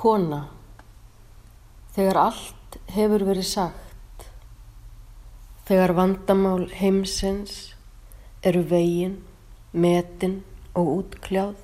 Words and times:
Kona, 0.00 0.46
þegar 1.92 2.18
allt 2.22 2.76
hefur 2.94 3.26
verið 3.28 3.44
sagt, 3.44 4.22
þegar 5.68 5.92
vandamál 5.98 6.62
heimsins 6.72 7.58
eru 8.40 8.62
vegin, 8.70 9.18
metin 9.76 10.38
og 10.72 10.88
útkljáð, 10.94 11.60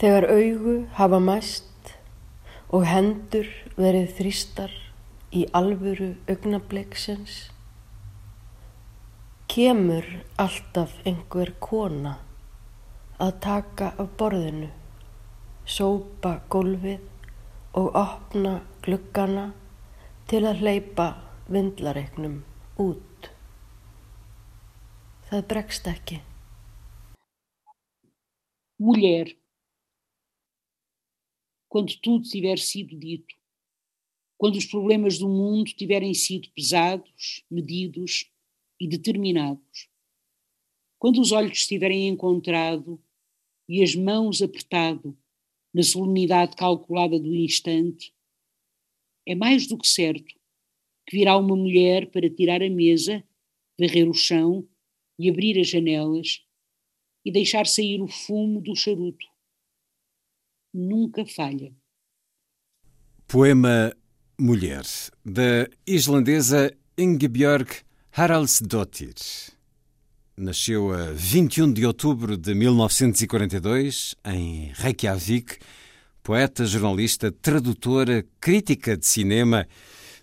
þegar 0.00 0.30
augu 0.32 0.78
hafa 0.96 1.20
mæst 1.28 1.94
og 2.72 2.88
hendur 2.88 3.52
verið 3.76 4.16
þrýstar 4.16 4.72
í 5.28 5.44
alvöru 5.52 6.14
augnabliksins, 6.24 7.50
kemur 9.44 10.08
alltaf 10.40 10.96
einhver 11.04 11.52
kona 11.60 12.16
að 13.20 13.42
taka 13.44 13.92
af 14.00 14.16
borðinu 14.16 14.78
sópa 15.64 16.40
gólfið 16.50 17.02
og 17.78 17.94
opna 17.96 18.58
gluggana 18.82 19.52
til 20.28 20.42
að 20.48 20.62
hleypa 20.62 21.06
vindlareiknum 21.52 22.40
út. 22.82 23.30
Það 25.28 25.46
bregst 25.48 25.86
ekki. 25.88 26.18
Mulher, 28.82 29.30
quando 31.68 31.94
tudo 32.02 32.28
tiver 32.28 32.58
sido 32.58 32.98
dito, 32.98 33.34
quando 34.36 34.56
os 34.56 34.66
problemas 34.66 35.18
do 35.18 35.28
mundo 35.28 35.70
tiverem 35.72 36.12
sido 36.12 36.50
pesados, 36.50 37.44
medidos 37.48 38.28
e 38.80 38.88
determinados, 38.88 39.88
quando 40.98 41.20
os 41.20 41.30
olhos 41.30 41.58
estiverem 41.58 42.08
encontrado 42.08 43.00
e 43.68 43.82
as 43.82 43.94
mãos 43.94 44.42
apertado 44.42 45.16
na 45.72 45.82
solenidade 45.82 46.56
calculada 46.56 47.18
do 47.18 47.34
instante, 47.34 48.12
é 49.26 49.34
mais 49.34 49.66
do 49.66 49.78
que 49.78 49.86
certo 49.86 50.34
que 51.06 51.16
virá 51.16 51.36
uma 51.36 51.56
mulher 51.56 52.10
para 52.10 52.30
tirar 52.30 52.62
a 52.62 52.70
mesa, 52.70 53.24
varrer 53.78 54.08
o 54.08 54.14
chão 54.14 54.66
e 55.18 55.28
abrir 55.28 55.58
as 55.60 55.68
janelas 55.68 56.44
e 57.24 57.30
deixar 57.30 57.66
sair 57.66 58.00
o 58.00 58.08
fumo 58.08 58.60
do 58.60 58.74
charuto. 58.74 59.26
Nunca 60.72 61.24
falha. 61.26 61.74
Poema 63.26 63.94
Mulher, 64.38 64.84
da 65.24 65.68
islandesa 65.86 66.76
Ingebjörg 66.98 67.82
Haraldsdottir. 68.10 69.14
Nasceu 70.34 70.94
a 70.94 71.12
21 71.12 71.74
de 71.74 71.84
outubro 71.84 72.38
de 72.38 72.54
1942 72.54 74.14
em 74.24 74.72
Reykjavik. 74.74 75.58
Poeta, 76.22 76.64
jornalista, 76.64 77.30
tradutora, 77.30 78.24
crítica 78.40 78.96
de 78.96 79.04
cinema, 79.04 79.68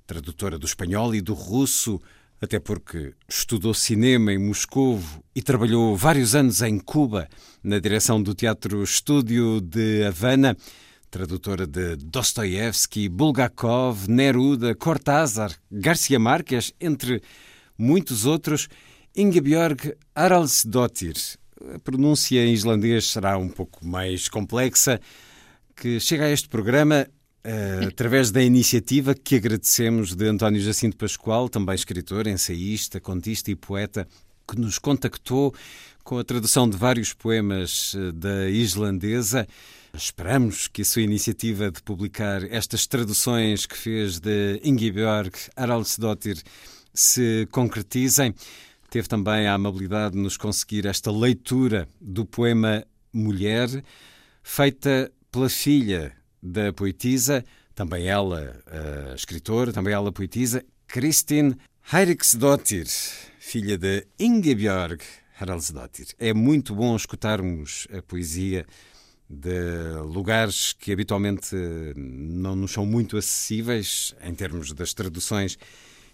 tradutora 0.08 0.58
do 0.58 0.66
espanhol 0.66 1.14
e 1.14 1.22
do 1.22 1.36
russo, 1.36 2.02
até 2.42 2.60
porque 2.60 3.14
estudou 3.28 3.72
cinema 3.72 4.34
em 4.34 4.40
Moscou 4.40 5.00
e 5.36 5.44
trabalhou 5.44 5.96
vários 5.96 6.34
anos 6.34 6.64
em 6.64 6.80
Cuba, 6.80 7.30
na 7.64 7.78
direção 7.78 8.22
do 8.22 8.34
Teatro 8.34 8.82
Estúdio 8.82 9.62
de 9.62 10.04
Havana, 10.06 10.58
tradutora 11.12 11.68
de 11.68 11.98
Dostoiévski, 11.98 13.10
Bulgakov, 13.10 14.10
Neruda, 14.10 14.74
Cortázar, 14.74 15.54
Garcia 15.72 16.18
Marques, 16.18 16.74
entre 16.82 17.22
muitos 17.78 18.26
outros 18.26 18.68
Ingebjörg 19.20 19.98
Haraldsdottir. 20.16 21.18
A 21.76 21.80
pronúncia 21.80 22.40
em 22.40 22.54
islandês 22.54 23.06
será 23.08 23.38
um 23.38 23.50
pouco 23.50 23.86
mais 23.86 24.30
complexa, 24.30 24.98
que 25.76 26.00
chega 26.00 26.24
a 26.24 26.30
este 26.30 26.48
programa 26.48 27.06
uh, 27.06 27.88
através 27.90 28.32
da 28.32 28.42
iniciativa 28.42 29.14
que 29.14 29.36
agradecemos 29.36 30.16
de 30.16 30.26
António 30.26 30.62
Jacinto 30.62 30.96
Pascoal, 30.96 31.50
também 31.50 31.76
escritor, 31.76 32.28
ensaísta, 32.28 33.02
contista 33.02 33.52
e 33.52 33.58
poeta, 33.58 34.08
que 34.48 34.58
nos 34.58 34.80
contactou 34.80 35.54
com 36.02 36.18
a 36.18 36.24
tradução 36.24 36.70
de 36.70 36.78
vários 36.78 37.12
poemas 37.12 37.96
eh, 37.96 38.14
da 38.14 38.50
islandesa. 38.50 39.46
Esperamos 39.94 40.68
que 40.68 40.82
a 40.82 40.86
sua 40.86 41.02
iniciativa 41.02 41.70
de 41.70 41.84
publicar 41.84 42.42
estas 42.52 42.88
traduções 42.88 43.66
que 43.66 43.78
fez 43.78 44.18
de 44.18 44.62
Ingebjörg 44.64 45.34
Haraldsdottir 45.58 46.42
se 46.94 47.48
concretizem. 47.52 48.34
Teve 48.90 49.08
também 49.08 49.46
a 49.46 49.54
amabilidade 49.54 50.16
de 50.16 50.22
nos 50.22 50.36
conseguir 50.36 50.88
esta 50.88 51.12
leitura 51.12 51.88
do 52.02 52.26
poema 52.26 52.84
Mulher, 53.14 53.84
feita 54.42 55.12
pela 55.32 55.48
filha 55.48 56.12
da 56.42 56.74
poetisa, 56.74 57.44
também 57.76 58.08
ela 58.08 58.60
a 59.12 59.14
escritora, 59.14 59.72
também 59.72 59.94
ela 59.94 60.12
poetisa, 60.12 60.66
Kristin 60.88 61.56
Heiriksdottir, 61.94 62.88
filha 63.40 63.78
de 63.78 64.08
Ingebjörg 64.20 65.02
Haraldsdottir. 65.40 66.08
É 66.18 66.34
muito 66.34 66.74
bom 66.74 66.96
escutarmos 66.96 67.88
a 67.96 68.02
poesia 68.02 68.66
de 69.30 70.02
lugares 70.04 70.74
que 70.74 70.92
habitualmente 70.92 71.56
não 71.96 72.56
nos 72.56 72.72
são 72.72 72.88
muito 72.88 73.18
acessíveis 73.18 74.16
em 74.24 74.34
termos 74.34 74.74
das 74.74 74.96
traduções 74.96 75.60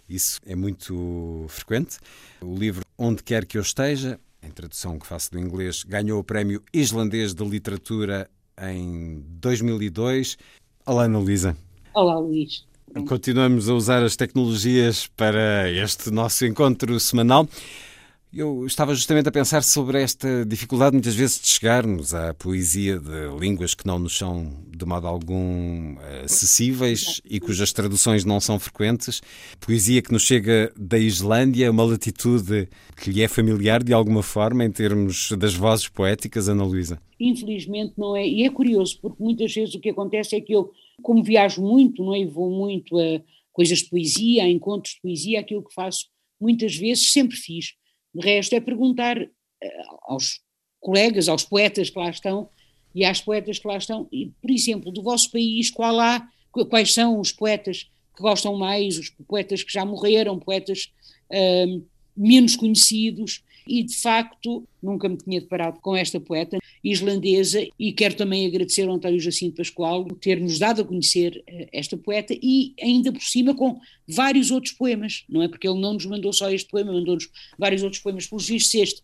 isso 0.07 0.39
é 0.45 0.55
muito 0.55 1.45
frequente. 1.49 1.97
O 2.41 2.55
livro 2.55 2.83
Onde 2.97 3.23
Quer 3.23 3.45
Que 3.45 3.57
Eu 3.57 3.61
Esteja, 3.61 4.19
em 4.41 4.51
tradução 4.51 4.99
que 4.99 5.07
faço 5.07 5.31
do 5.31 5.39
inglês, 5.39 5.83
ganhou 5.83 6.19
o 6.19 6.23
Prémio 6.23 6.61
Islandês 6.73 7.33
de 7.33 7.43
Literatura 7.43 8.29
em 8.61 9.23
2002. 9.39 10.37
Olá, 10.85 11.05
Ana 11.05 11.19
Luísa. 11.19 11.57
Olá, 11.93 12.19
Luís. 12.19 12.65
Continuamos 13.07 13.67
a 13.67 13.73
usar 13.73 14.03
as 14.03 14.15
tecnologias 14.15 15.07
para 15.07 15.69
este 15.71 16.11
nosso 16.11 16.45
encontro 16.45 16.99
semanal. 16.99 17.47
Eu 18.37 18.65
estava 18.65 18.93
justamente 18.93 19.29
a 19.29 19.31
pensar 19.31 19.63
sobre 19.63 20.01
esta 20.03 20.45
dificuldade 20.45 20.91
muitas 20.91 21.15
vezes 21.15 21.39
de 21.39 21.47
chegarmos 21.47 22.13
à 22.13 22.33
poesia 22.33 22.99
de 22.99 23.29
línguas 23.39 23.73
que 23.73 23.87
não 23.87 23.97
nos 23.97 24.17
são 24.17 24.51
de 24.75 24.85
modo 24.85 25.07
algum 25.07 25.95
acessíveis 26.21 27.21
e 27.23 27.39
cujas 27.39 27.71
traduções 27.71 28.25
não 28.25 28.41
são 28.41 28.59
frequentes. 28.59 29.21
Poesia 29.57 30.01
que 30.01 30.11
nos 30.11 30.23
chega 30.23 30.69
da 30.75 30.99
Islândia, 30.99 31.71
uma 31.71 31.85
latitude 31.85 32.67
que 33.01 33.09
lhe 33.09 33.23
é 33.23 33.27
familiar 33.29 33.81
de 33.81 33.93
alguma 33.93 34.21
forma 34.21 34.65
em 34.65 34.71
termos 34.71 35.31
das 35.39 35.53
vozes 35.53 35.87
poéticas, 35.87 36.49
Ana 36.49 36.65
Luísa? 36.65 37.01
Infelizmente 37.17 37.93
não 37.97 38.17
é, 38.17 38.27
e 38.27 38.43
é 38.43 38.49
curioso 38.49 38.99
porque 39.01 39.23
muitas 39.23 39.53
vezes 39.55 39.75
o 39.75 39.79
que 39.79 39.91
acontece 39.91 40.35
é 40.35 40.41
que 40.41 40.51
eu, 40.51 40.73
como 41.01 41.23
viajo 41.23 41.61
muito, 41.61 42.03
não 42.03 42.13
é, 42.13 42.19
e 42.19 42.25
vou 42.25 42.51
muito 42.51 42.99
a 42.99 43.21
coisas 43.53 43.77
de 43.77 43.85
poesia, 43.89 44.43
a 44.43 44.49
encontros 44.49 44.95
de 44.95 45.01
poesia, 45.01 45.39
aquilo 45.39 45.63
que 45.63 45.73
faço 45.73 46.07
muitas 46.37 46.75
vezes 46.75 47.13
sempre 47.13 47.37
fiz 47.37 47.67
de 48.15 48.25
resto, 48.25 48.53
é 48.53 48.59
perguntar 48.59 49.17
eh, 49.21 49.81
aos 50.03 50.39
colegas, 50.79 51.27
aos 51.27 51.43
poetas 51.43 51.89
que 51.89 51.99
lá 51.99 52.09
estão 52.09 52.49
e 52.93 53.03
às 53.03 53.19
poetas 53.19 53.59
que 53.59 53.67
lá 53.67 53.75
estão, 53.75 54.07
e, 54.09 54.31
por 54.41 54.49
exemplo, 54.49 54.89
do 54.89 55.03
vosso 55.03 55.29
país, 55.29 55.69
qual 55.69 55.99
há, 55.99 56.25
quais 56.69 56.93
são 56.93 57.19
os 57.19 57.29
poetas 57.29 57.83
que 58.15 58.21
gostam 58.21 58.55
mais, 58.55 58.97
os 58.97 59.09
poetas 59.27 59.61
que 59.61 59.73
já 59.73 59.83
morreram, 59.83 60.39
poetas 60.39 60.93
uh, 61.29 61.85
menos 62.15 62.55
conhecidos, 62.55 63.43
e 63.67 63.83
de 63.83 63.95
facto 63.95 64.67
nunca 64.81 65.09
me 65.09 65.17
tinha 65.17 65.41
deparado 65.41 65.79
com 65.79 65.95
esta 65.95 66.19
poeta 66.19 66.57
islandesa 66.83 67.65
e 67.79 67.91
quero 67.91 68.15
também 68.15 68.45
agradecer 68.45 68.87
ao 68.87 68.95
António 68.95 69.19
Jacinto 69.19 69.57
Pascoal 69.57 70.05
por 70.05 70.17
ter-nos 70.19 70.59
dado 70.59 70.81
a 70.81 70.85
conhecer 70.85 71.43
uh, 71.49 71.67
esta 71.73 71.97
poeta 71.97 72.33
e 72.41 72.73
ainda 72.81 73.11
por 73.11 73.23
cima 73.23 73.55
com 73.55 73.79
vários 74.07 74.51
outros 74.51 74.73
poemas, 74.73 75.23
não 75.27 75.41
é? 75.41 75.47
Porque 75.47 75.67
ele 75.67 75.79
não 75.79 75.93
nos 75.93 76.05
mandou 76.05 76.31
só 76.31 76.49
este 76.51 76.69
poema, 76.69 76.93
mandou-nos 76.93 77.29
vários 77.57 77.81
outros 77.81 78.01
poemas, 78.01 78.27
pelos 78.27 78.47
vistos 78.47 78.75
este 78.75 79.01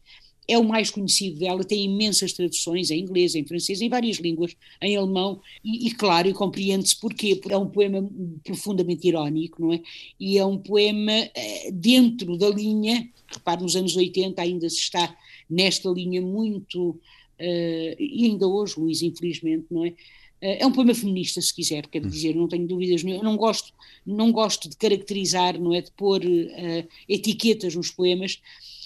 é 0.47 0.57
o 0.57 0.63
mais 0.63 0.89
conhecido 0.89 1.39
dela, 1.39 1.63
tem 1.63 1.85
imensas 1.85 2.33
traduções 2.33 2.89
em 2.91 2.99
inglês, 2.99 3.35
em 3.35 3.45
francês, 3.45 3.81
em 3.81 3.89
várias 3.89 4.17
línguas, 4.17 4.55
em 4.81 4.97
alemão, 4.97 5.39
e, 5.63 5.87
e 5.87 5.91
claro, 5.91 6.27
e 6.27 6.33
compreende-se 6.33 6.99
porquê, 6.99 7.35
porque 7.35 7.53
é 7.53 7.57
um 7.57 7.69
poema 7.69 8.09
profundamente 8.43 9.07
irónico, 9.07 9.61
não 9.61 9.73
é? 9.73 9.81
E 10.19 10.37
é 10.37 10.45
um 10.45 10.57
poema 10.57 11.13
eh, 11.13 11.71
dentro 11.71 12.37
da 12.37 12.49
linha, 12.49 13.07
repare, 13.27 13.61
nos 13.61 13.75
anos 13.75 13.95
80 13.95 14.41
ainda 14.41 14.69
se 14.69 14.77
está 14.77 15.15
nesta 15.49 15.89
linha 15.89 16.21
muito, 16.21 16.89
uh, 16.89 17.95
e 17.99 18.25
ainda 18.25 18.47
hoje, 18.47 18.79
Luís, 18.79 19.01
infelizmente, 19.01 19.67
não 19.69 19.85
é? 19.85 19.93
é 20.41 20.65
um 20.65 20.71
poema 20.71 20.95
feminista, 20.95 21.39
se 21.39 21.53
quiser, 21.53 21.85
quer 21.85 22.01
dizer, 22.01 22.35
não 22.35 22.47
tenho 22.47 22.67
dúvidas 22.67 23.03
nenhuma. 23.03 23.23
Não 23.23 23.37
gosto, 23.37 23.71
não 24.03 24.31
gosto 24.31 24.67
de 24.67 24.75
caracterizar, 24.75 25.59
não 25.59 25.71
é 25.73 25.81
de 25.81 25.91
pôr 25.91 26.25
uh, 26.25 26.87
etiquetas 27.07 27.75
nos 27.75 27.91
poemas, 27.91 28.41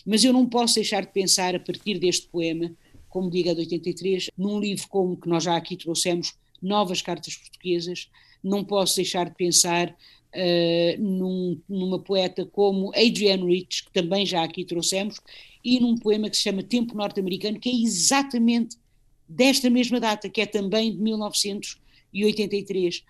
mas 0.06 0.24
eu 0.24 0.31
não 0.31 0.48
posso 0.48 0.75
deixar 0.75 1.06
de 1.06 1.12
pensar 1.12 1.56
a 1.56 1.60
partir 1.60 1.98
deste 1.98 2.28
poema, 2.28 2.72
como 3.10 3.30
diga 3.30 3.56
de 3.56 3.62
83, 3.62 4.30
num 4.38 4.60
livro 4.60 4.88
como 4.90 5.18
que 5.18 5.28
nós 5.28 5.44
já 5.44 5.56
aqui 5.56 5.75
trouxemos, 5.75 6.36
Novas 6.62 7.02
Cartas 7.02 7.36
Portuguesas, 7.36 8.10
não 8.44 8.63
posso 8.63 8.98
deixar 8.98 9.30
de 9.30 9.36
pensar 9.36 9.90
uh, 9.90 11.02
num, 11.02 11.60
numa 11.68 12.00
poeta 12.00 12.46
como 12.46 12.90
Adrienne 12.90 13.46
Rich, 13.46 13.86
que 13.86 13.94
também 13.94 14.25
já 14.25 14.44
aqui 14.44 14.63
trouxemos, 14.63 15.19
e 15.63 15.80
num 15.80 15.98
poema 15.98 16.30
que 16.30 16.38
se 16.38 16.44
chama 16.44 16.62
Tempo 16.62 16.96
Norte-Americano, 16.96 17.60
que 17.60 17.69
é 17.69 17.74
exatamente 17.74 18.78
desta 19.28 19.69
mesma 19.69 20.00
data, 20.00 20.30
que 20.30 20.42
é 20.42 20.46
também 20.46 20.92
de 20.92 21.01
1983. 21.01 23.04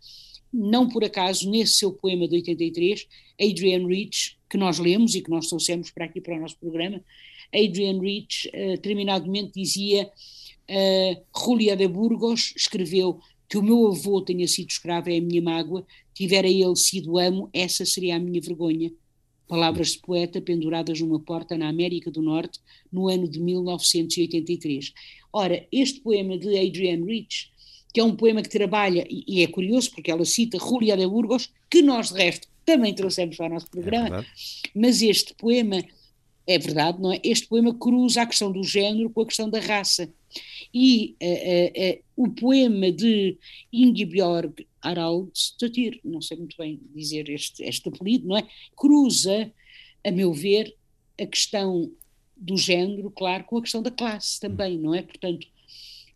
Não 0.54 0.88
por 0.88 1.04
acaso, 1.04 1.50
nesse 1.50 1.74
seu 1.74 1.92
poema 1.92 2.28
de 2.28 2.36
83, 2.36 3.08
Adrienne 3.42 3.94
Rich, 3.94 4.35
que 4.50 4.58
nós 4.58 4.80
lemos 4.80 5.16
e 5.16 5.22
que 5.22 5.30
nós 5.30 5.48
trouxemos 5.48 5.92
para 5.92 6.06
aqui 6.06 6.22
para 6.22 6.36
o 6.36 6.40
nosso 6.40 6.58
programa, 6.58 7.02
Adrienne 7.54 8.00
Rich, 8.00 8.48
uh, 8.50 8.72
determinadamente 8.72 9.52
dizia, 9.56 10.10
uh, 10.70 11.46
Julia 11.46 11.76
de 11.76 11.88
Burgos 11.88 12.54
escreveu 12.56 13.20
que 13.48 13.58
o 13.58 13.64
meu 13.64 13.88
avô 13.88 14.22
tenha 14.22 14.48
sido 14.48 14.70
escravo 14.70 15.10
é 15.10 15.18
a 15.18 15.22
minha 15.22 15.42
mágoa, 15.42 15.86
tivera 16.14 16.48
ele 16.48 16.76
sido 16.76 17.18
amo, 17.18 17.50
essa 17.54 17.86
seria 17.86 18.16
a 18.16 18.20
minha 18.20 18.42
vergonha. 18.42 18.92
Palavras 19.48 19.92
de 19.92 20.00
poeta 20.00 20.42
penduradas 20.42 21.00
numa 21.00 21.20
porta 21.20 21.56
na 21.56 21.70
América 21.70 22.10
do 22.10 22.22
Norte 22.22 22.60
no 22.92 23.08
ano 23.08 23.28
de 23.28 23.40
1983. 23.40 24.92
Ora, 25.32 25.68
este 25.72 26.00
poema 26.02 26.38
de 26.38 26.58
Adrienne 26.58 27.06
Rich, 27.06 27.52
que 27.94 28.00
é 28.00 28.04
um 28.04 28.16
poema 28.16 28.42
que 28.42 28.50
trabalha, 28.50 29.06
e, 29.08 29.44
é 29.44 29.48
curioso 29.48 29.92
porque 29.92 30.10
ela 30.10 30.26
cita 30.26 30.58
Julia 30.58 30.98
de 30.98 31.08
Burgos, 31.08 31.54
que 31.70 31.84
nós 31.84 32.12
de 32.12 32.18
resto 32.18 32.48
também 32.66 32.94
trouxemos 32.94 33.38
para 33.38 33.46
o 33.46 33.50
nosso 33.50 33.70
programa, 33.70 34.22
é 34.22 34.26
mas 34.74 35.02
este 35.02 35.34
poema, 35.36 35.84
é 36.48 36.58
verdade, 36.58 37.00
não 37.02 37.14
é? 37.14 37.20
Este 37.24 37.48
poema 37.48 37.74
cruza 37.74 38.22
a 38.22 38.26
questão 38.26 38.52
do 38.52 38.64
género 38.64 39.10
com 39.10 39.22
a 39.22 39.26
questão 39.26 39.50
da 39.50 39.60
raça. 39.60 40.12
E 40.74 41.16
uh, 41.22 41.26
uh, 41.26 42.24
uh, 42.24 42.26
o 42.26 42.30
poema 42.30 42.92
de 42.92 43.38
Ingebjörg 43.72 44.68
Haraldsdottir, 44.82 46.02
não 46.04 46.22
sei 46.22 46.38
muito 46.38 46.58
bem 46.58 46.80
dizer 46.94 47.30
este, 47.30 47.64
este 47.64 47.88
apelido, 47.88 48.28
não 48.28 48.38
é? 48.38 48.46
Cruza, 48.76 49.52
a 50.06 50.12
meu 50.12 50.34
ver, 50.34 50.76
a 51.20 51.26
questão 51.26 51.90
do 52.36 52.58
género, 52.58 53.10
claro, 53.12 53.46
com 53.46 53.58
a 53.58 53.62
questão 53.62 53.82
da 53.82 53.90
classe 53.90 54.40
também, 54.40 54.78
não 54.78 54.94
é? 54.94 55.02
Portanto, 55.02 55.48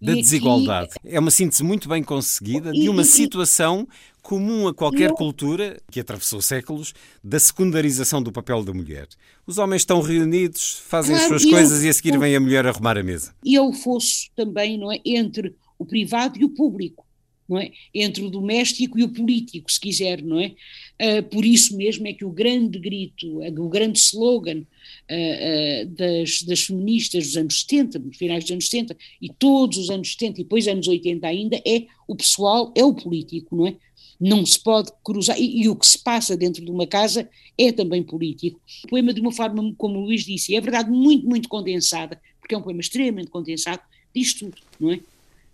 da 0.02 0.14
desigualdade. 0.14 0.92
Aqui, 0.96 1.16
é 1.16 1.20
uma 1.20 1.32
síntese 1.32 1.64
muito 1.64 1.90
bem 1.90 2.02
conseguida 2.02 2.72
de 2.72 2.88
uma 2.88 3.02
e, 3.02 3.06
situação 3.06 3.88
comum 4.22 4.68
a 4.68 4.74
qualquer 4.74 5.10
eu, 5.10 5.16
cultura 5.16 5.82
que 5.92 6.00
atravessou 6.00 6.42
séculos 6.42 6.94
da 7.24 7.40
secundarização 7.40 8.22
do 8.22 8.32
papel 8.32 8.64
da 8.64 8.74
mulher. 8.74 9.08
Os 9.46 9.58
homens 9.58 9.82
estão 9.82 10.02
reunidos, 10.02 10.82
fazem 10.86 11.16
claro, 11.16 11.36
as 11.36 11.42
suas 11.42 11.52
coisas 11.52 11.84
e 11.84 11.90
a 11.90 11.94
seguir 11.94 12.18
vem 12.18 12.36
a 12.36 12.40
mulher 12.40 12.66
arrumar 12.66 12.98
a 12.98 13.04
mesa. 13.04 13.34
E 13.44 13.56
é 13.56 13.62
o 13.62 13.74
fosso 13.74 14.30
também, 14.36 14.78
não 14.78 14.92
é? 14.92 15.00
Entre 15.06 15.56
o 15.78 15.86
privado 15.86 16.40
e 16.40 16.46
o 16.46 16.50
público. 16.50 17.06
Não 17.48 17.58
é? 17.58 17.72
Entre 17.96 18.24
o 18.24 18.30
doméstico 18.30 19.00
e 19.00 19.04
o 19.04 19.10
político, 19.10 19.72
se 19.72 19.80
quiser, 19.80 20.22
não 20.22 20.40
é? 20.40 20.54
Uh, 21.02 21.24
por 21.32 21.44
isso 21.44 21.76
mesmo 21.76 22.08
é 22.08 22.14
que 22.14 22.24
o 22.24 22.30
grande 22.30 22.78
grito, 22.78 23.40
o 23.40 23.70
grande 23.70 23.98
slogan 23.98 24.60
uh, 24.60 25.86
das, 25.88 26.44
das, 26.44 26.62
feministas 26.62 27.26
dos 27.26 27.38
anos 27.38 27.62
70, 27.62 28.04
finais 28.14 28.44
dos 28.44 28.52
anos 28.52 28.70
70, 28.70 28.96
e 29.20 29.30
todos 29.30 29.80
os 29.80 29.90
anos 29.90 30.12
70 30.12 30.42
e 30.42 30.44
depois 30.44 30.68
anos 30.68 30.88
80 30.88 31.26
ainda, 31.26 31.60
é 31.66 31.88
o 32.08 32.16
pessoal, 32.16 32.72
é 32.78 32.84
o 32.84 32.94
político, 32.94 33.56
não 33.56 33.66
é? 33.66 33.76
Não 34.20 34.46
se 34.46 34.60
pode 34.60 34.92
cruzar, 35.04 35.40
e, 35.40 35.62
e 35.62 35.70
o 35.70 35.76
que 35.76 35.88
se 35.88 36.00
passa 36.00 36.36
dentro 36.36 36.64
de 36.64 36.70
uma 36.70 36.86
casa 36.86 37.30
é 37.58 37.72
também 37.72 38.04
político. 38.04 38.60
O 38.86 38.88
poema, 38.90 39.14
de 39.14 39.22
uma 39.22 39.32
forma, 39.32 39.74
como 39.78 40.00
o 40.00 40.02
Luís 40.06 40.26
disse, 40.26 40.56
é 40.56 40.62
verdade, 40.62 40.90
muito, 40.90 41.26
muito 41.26 41.48
condensada, 41.48 42.22
porque 42.40 42.54
é 42.54 42.58
um 42.58 42.62
poema 42.62 42.82
extremamente 42.82 43.30
condensado, 43.30 43.82
diz 44.14 44.34
tudo, 44.34 44.58
não 44.80 44.92
é? 44.92 45.00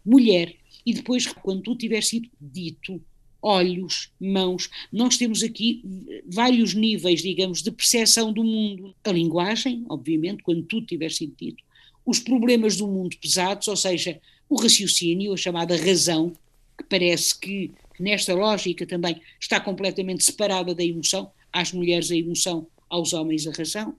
Mulher, 0.06 0.56
e 0.86 0.94
depois, 0.94 1.28
quando 1.28 1.62
tu 1.62 1.76
tiver 1.76 2.02
sido 2.02 2.30
dito, 2.40 3.02
olhos, 3.46 4.10
mãos. 4.20 4.70
Nós 4.92 5.18
temos 5.18 5.44
aqui 5.44 5.84
vários 6.26 6.74
níveis, 6.74 7.22
digamos, 7.22 7.62
de 7.62 7.70
percepção 7.70 8.34
do 8.34 8.44
mundo. 8.44 8.96
A 9.04 9.12
linguagem, 9.12 9.86
obviamente, 9.88 10.42
quando 10.42 10.64
tudo 10.64 10.88
tiver 10.88 11.12
sido 11.12 11.36
dito. 11.40 11.64
Os 12.04 12.20
problemas 12.20 12.76
do 12.78 12.88
mundo 12.88 13.16
pesados, 13.22 13.68
ou 13.68 13.76
seja, 13.76 14.20
o 14.50 14.60
raciocínio, 14.60 15.32
a 15.32 15.38
chamada 15.38 15.76
razão, 15.78 16.34
que 16.76 16.84
parece 16.90 17.40
que, 17.40 17.72
nesta 18.00 18.34
lógica 18.34 18.86
também 18.86 19.22
está 19.40 19.60
completamente 19.60 20.24
separada 20.24 20.74
da 20.74 20.84
emoção, 20.84 21.32
às 21.52 21.72
mulheres 21.72 22.12
a 22.12 22.16
emoção, 22.16 22.68
aos 22.90 23.14
homens 23.14 23.48
a 23.48 23.52
razão. 23.52 23.96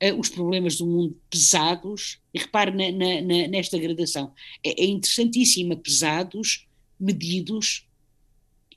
Uh, 0.00 0.18
os 0.18 0.28
problemas 0.28 0.76
do 0.76 0.86
mundo 0.86 1.20
pesados, 1.28 2.20
e 2.32 2.38
repare 2.38 2.70
na, 2.70 2.92
na, 2.92 3.20
na, 3.20 3.48
nesta 3.48 3.76
gradação, 3.76 4.32
é, 4.64 4.84
é 4.84 4.86
interessantíssima, 4.86 5.76
pesados, 5.76 6.68
medidos, 7.00 7.88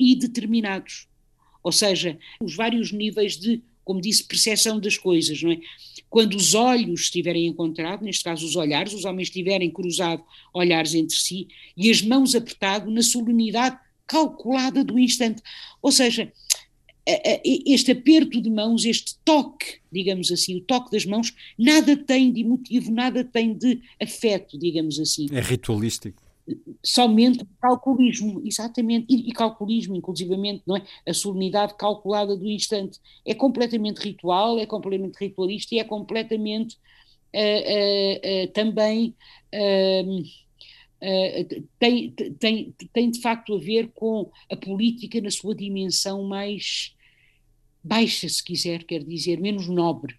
e 0.02 0.16
determinados. 0.16 1.08
Ou 1.62 1.72
seja, 1.72 2.18
os 2.42 2.56
vários 2.56 2.92
níveis 2.92 3.38
de, 3.38 3.62
como 3.86 4.02
disse, 4.02 4.24
percepção 4.24 4.80
das 4.80 4.98
coisas, 4.98 5.44
não 5.44 5.52
é? 5.52 5.60
Quando 6.10 6.36
os 6.36 6.56
olhos 6.56 7.02
estiverem 7.02 7.46
encontrados, 7.46 8.04
neste 8.04 8.24
caso 8.24 8.46
os 8.46 8.56
olhares, 8.56 8.94
os 8.94 9.06
homens 9.06 9.28
estiverem 9.28 9.70
cruzado 9.70 10.24
olhares 10.54 10.96
entre 10.96 11.16
si 11.16 11.48
e 11.78 11.90
as 11.90 12.02
mãos 12.02 12.34
apertado 12.34 12.90
na 12.90 13.04
solenidade 13.04 13.80
calculada 14.12 14.84
do 14.84 15.00
instante. 15.00 15.42
Ou 15.82 15.92
seja, 15.92 16.32
este 17.66 17.92
aperto 17.92 18.42
de 18.42 18.50
mãos, 18.50 18.84
este 18.84 19.16
toque, 19.24 19.80
digamos 19.92 20.30
assim, 20.32 20.58
o 20.58 20.62
toque 20.62 20.92
das 20.92 21.06
mãos, 21.06 21.34
nada 21.58 21.96
tem 21.96 22.32
de 22.32 22.42
emotivo, 22.42 22.92
nada 22.92 23.24
tem 23.24 23.54
de 23.54 23.82
afeto, 24.02 24.60
digamos 24.60 25.00
assim. 25.00 25.28
É 25.32 25.40
ritualístico 25.40 26.22
somente 26.84 27.46
calculismo, 27.62 28.42
exatamente, 28.44 29.06
e, 29.10 29.30
e, 29.30 29.32
calculismo, 29.32 29.96
inclusivamente, 29.96 30.64
não 30.66 30.76
é? 30.76 30.84
A 31.08 31.14
solenidade 31.14 31.76
calculada 31.76 32.36
do 32.36 32.50
instante. 32.50 33.00
É 33.26 33.34
completamente 33.34 34.00
ritual, 34.00 34.60
é 34.60 34.66
completamente 34.66 35.16
ritualista 35.16 35.76
e 35.76 35.80
é 35.80 35.84
completamente 35.84 36.76
uh, 37.34 37.38
uh, 37.38 38.44
uh, 38.44 38.48
também. 38.52 39.16
Tem, 41.80 42.12
tem, 42.40 42.76
tem 42.94 43.10
de 43.10 43.22
facto 43.22 43.56
a 43.56 43.60
ver 43.60 43.90
com 43.94 44.32
a 44.52 44.56
política 44.56 45.20
na 45.20 45.32
sua 45.32 45.56
dimensão 45.56 46.24
mais 46.24 46.96
baixa, 47.84 48.30
se 48.30 48.44
quiser, 48.44 48.84
quer 48.84 49.04
dizer, 49.04 49.40
menos 49.40 49.68
nobre. 49.68 50.16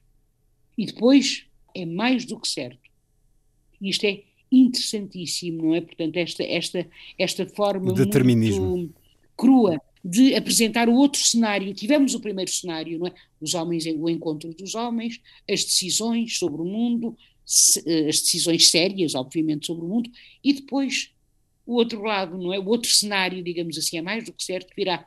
E 0.76 0.86
depois 0.86 1.46
é 1.74 1.86
mais 1.86 2.24
do 2.24 2.38
que 2.38 2.48
certo. 2.48 2.90
Isto 3.80 4.04
é 4.06 4.22
interessantíssimo, 4.50 5.62
não 5.62 5.74
é? 5.74 5.80
Portanto, 5.80 6.16
esta, 6.16 6.42
esta, 6.42 6.86
esta 7.18 7.46
forma 7.46 7.86
muito 7.86 8.02
crua 9.36 9.80
de 10.04 10.34
apresentar 10.34 10.88
o 10.88 10.94
outro 10.94 11.20
cenário. 11.20 11.72
Tivemos 11.74 12.14
o 12.14 12.20
primeiro 12.20 12.50
cenário, 12.50 12.98
não 12.98 13.06
é? 13.06 13.14
Os 13.40 13.54
homens, 13.54 13.86
o 13.86 14.08
encontro 14.08 14.52
dos 14.52 14.74
homens, 14.74 15.20
as 15.48 15.64
decisões 15.64 16.38
sobre 16.38 16.60
o 16.60 16.64
mundo, 16.64 17.16
eh, 17.86 18.08
as 18.08 18.20
decisões 18.20 18.68
sérias, 18.68 19.14
obviamente, 19.14 19.66
sobre 19.66 19.84
o 19.84 19.88
mundo, 19.88 20.10
e 20.42 20.52
depois 20.52 21.12
o 21.66 21.74
outro 21.74 22.02
lado, 22.02 22.36
não 22.36 22.52
é? 22.52 22.58
O 22.58 22.66
outro 22.68 22.90
cenário, 22.90 23.42
digamos 23.42 23.78
assim, 23.78 23.98
é 23.98 24.02
mais 24.02 24.24
do 24.24 24.32
que 24.32 24.42
certo, 24.42 24.72
virá 24.76 25.06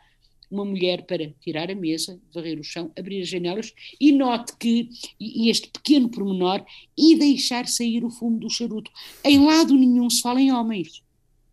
uma 0.50 0.63
mulher 0.63 1.06
para 1.06 1.30
tirar 1.42 1.70
a 1.72 1.75
mesa, 1.75 2.20
varrer 2.34 2.60
o 2.60 2.63
chão, 2.63 2.92
abrir 2.98 3.22
as 3.22 3.27
janelas 3.27 3.74
e 4.00 4.12
note 4.12 4.56
que, 4.58 4.89
e 5.20 5.50
este 5.50 5.70
pequeno 5.70 6.10
pormenor, 6.10 6.63
e 6.98 7.15
deixar 7.15 7.68
sair 7.68 8.04
o 8.04 8.10
fumo 8.10 8.39
do 8.39 8.50
charuto. 8.50 8.92
Em 9.24 9.44
lado 9.44 9.75
nenhum 9.75 10.10
se 10.10 10.22
fala 10.22 10.42
em 10.42 10.51
homens. 10.51 11.04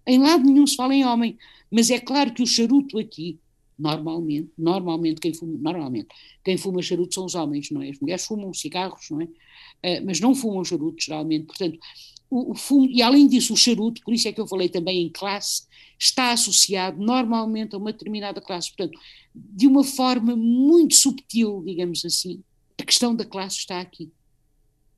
Em 0.07 0.19
lado 0.19 0.45
nenhum 0.45 0.67
se 0.67 0.77
fala 0.77 0.95
em 0.95 1.05
homem. 1.05 1.39
Mas 1.71 1.91
é 1.91 1.99
claro 1.99 2.35
que 2.35 2.43
o 2.43 2.47
charuto 2.47 2.99
aqui, 2.99 3.39
normalmente, 3.83 4.51
normalmente 4.57 5.21
quem 5.21 5.35
fuma, 5.35 5.59
normalmente, 5.59 6.09
quem 6.45 6.57
fuma 6.57 6.81
charuto 6.81 7.15
são 7.15 7.25
os 7.25 7.35
homens, 7.35 7.71
não 7.71 7.83
é? 7.83 7.91
As 7.91 7.99
mulheres 7.99 8.25
fumam 8.25 8.55
cigarros, 8.55 9.11
não 9.11 9.21
é? 9.21 9.25
Uh, 9.25 10.07
mas 10.07 10.21
não 10.21 10.35
fumam 10.35 10.65
charuto, 10.65 11.03
geralmente. 11.03 11.47
Portanto, 11.47 11.79
o, 12.31 12.53
o 12.53 12.55
fumo, 12.55 12.89
e 12.89 13.03
além 13.03 13.27
disso, 13.27 13.53
o 13.53 13.57
charuto, 13.57 14.01
por 14.03 14.15
isso 14.15 14.29
é 14.29 14.33
que 14.33 14.41
eu 14.41 14.47
falei 14.47 14.69
também 14.69 15.03
em 15.03 15.11
classe, 15.11 15.67
está 15.99 16.33
associado 16.33 17.03
normalmente 17.03 17.75
a 17.75 17.79
uma 17.79 17.93
determinada 17.93 18.41
classe. 18.41 18.75
Portanto, 18.75 18.99
de 19.35 19.67
uma 19.67 19.85
forma 19.85 20.37
muito 20.37 20.95
subtil, 20.95 21.62
digamos 21.65 22.05
assim, 22.05 22.43
a 22.81 22.85
questão 22.85 23.15
da 23.15 23.25
classe 23.25 23.59
está 23.59 23.81
aqui. 23.81 24.11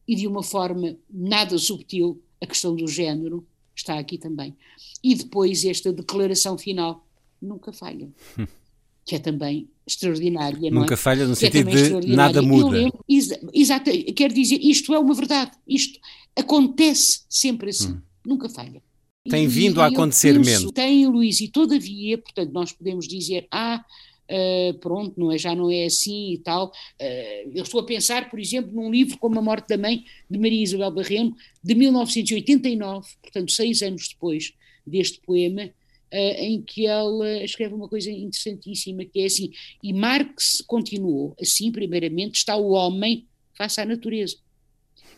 e 0.06 0.14
de 0.14 0.26
uma 0.26 0.42
forma 0.42 0.98
nada 1.10 1.56
subtil 1.56 2.22
a 2.40 2.46
questão 2.46 2.76
do 2.76 2.86
género 2.86 3.46
está 3.74 3.98
aqui 3.98 4.18
também. 4.18 4.54
E 5.02 5.14
depois 5.14 5.64
esta 5.64 5.92
declaração 5.92 6.56
final 6.58 7.06
nunca 7.40 7.72
falha, 7.72 8.08
que 9.04 9.14
é 9.14 9.18
também 9.18 9.68
extraordinária. 9.86 10.70
Nunca 10.70 10.94
é? 10.94 10.96
falha 10.96 11.26
no 11.26 11.36
que 11.36 11.46
é 11.46 11.50
sentido 11.50 11.96
é 11.96 12.00
de 12.00 12.16
nada 12.16 12.40
muda. 12.40 12.76
Lembro, 12.76 13.04
exato, 13.52 13.90
quer 14.14 14.32
dizer, 14.32 14.58
isto 14.60 14.94
é 14.94 14.98
uma 14.98 15.14
verdade, 15.14 15.52
isto 15.68 15.98
acontece 16.36 17.24
sempre 17.28 17.70
assim, 17.70 17.92
hum. 17.92 18.02
nunca 18.26 18.48
falha. 18.48 18.82
Tem 19.28 19.46
vindo 19.46 19.80
e, 19.80 19.82
a 19.82 19.86
acontecer 19.86 20.34
penso, 20.34 20.50
menos. 20.50 20.72
Tem, 20.72 21.06
Luís, 21.06 21.40
e 21.40 21.48
todavia, 21.48 22.18
portanto, 22.18 22.52
nós 22.52 22.72
podemos 22.72 23.08
dizer, 23.08 23.46
ah, 23.50 23.82
uh, 24.30 24.78
pronto, 24.78 25.18
não 25.18 25.32
é, 25.32 25.38
já 25.38 25.54
não 25.54 25.70
é 25.70 25.86
assim 25.86 26.32
e 26.32 26.38
tal. 26.38 26.68
Uh, 27.00 27.50
eu 27.54 27.62
estou 27.62 27.80
a 27.80 27.86
pensar, 27.86 28.28
por 28.28 28.38
exemplo, 28.38 28.70
num 28.72 28.90
livro 28.90 29.18
como 29.18 29.38
A 29.38 29.42
Morte 29.42 29.68
da 29.68 29.78
Mãe, 29.78 30.04
de 30.30 30.38
Maria 30.38 30.62
Isabel 30.62 30.90
Barreno, 30.90 31.34
de 31.62 31.74
1989, 31.74 33.06
portanto, 33.22 33.52
seis 33.52 33.82
anos 33.82 34.08
depois 34.08 34.52
deste 34.86 35.20
poema, 35.20 35.70
em 36.16 36.62
que 36.62 36.86
ela 36.86 37.42
escreve 37.42 37.74
uma 37.74 37.88
coisa 37.88 38.10
interessantíssima, 38.10 39.04
que 39.04 39.20
é 39.20 39.24
assim, 39.26 39.50
e 39.82 39.92
Marx 39.92 40.62
continuou, 40.66 41.34
assim, 41.40 41.72
primeiramente, 41.72 42.36
está 42.36 42.56
o 42.56 42.70
homem 42.70 43.26
face 43.56 43.80
à 43.80 43.84
natureza. 43.84 44.36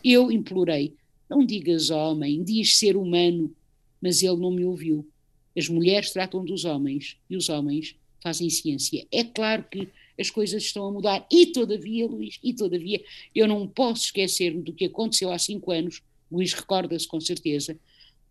Eu 0.03 0.31
implorei, 0.31 0.95
não 1.29 1.45
digas 1.45 1.89
homem, 1.89 2.43
diz 2.43 2.77
ser 2.77 2.95
humano, 2.95 3.53
mas 4.01 4.23
ele 4.23 4.37
não 4.37 4.51
me 4.51 4.65
ouviu. 4.65 5.07
As 5.55 5.67
mulheres 5.67 6.11
tratam 6.11 6.43
dos 6.43 6.65
homens 6.65 7.17
e 7.29 7.35
os 7.35 7.49
homens 7.49 7.95
fazem 8.21 8.49
ciência. 8.49 9.05
É 9.11 9.23
claro 9.23 9.65
que 9.69 9.87
as 10.19 10.29
coisas 10.29 10.63
estão 10.63 10.85
a 10.85 10.91
mudar 10.91 11.27
e 11.31 11.47
todavia, 11.47 12.07
Luís, 12.07 12.39
e 12.43 12.53
todavia, 12.53 13.03
eu 13.35 13.47
não 13.47 13.67
posso 13.67 14.05
esquecer-me 14.05 14.61
do 14.63 14.73
que 14.73 14.85
aconteceu 14.85 15.31
há 15.31 15.37
cinco 15.37 15.71
anos, 15.71 16.01
Luís 16.31 16.53
recorda-se 16.53 17.07
com 17.07 17.21
certeza, 17.21 17.79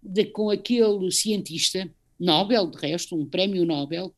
de, 0.02 0.24
com 0.26 0.50
aquele 0.50 1.10
cientista, 1.10 1.90
Nobel, 2.18 2.66
de 2.68 2.78
resto, 2.78 3.16
um 3.16 3.26
prémio 3.26 3.64
Nobel, 3.64 4.14